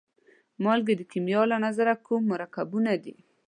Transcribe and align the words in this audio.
مالګې 0.63 0.95
د 0.97 1.01
کیمیا 1.11 1.41
له 1.51 1.57
نظره 1.65 1.93
کوم 2.05 2.21
مرکبونه 2.33 2.91
دي؟ 3.03 3.15